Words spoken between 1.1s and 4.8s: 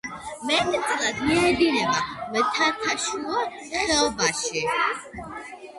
მიედინება მთათაშუა ხეობაში.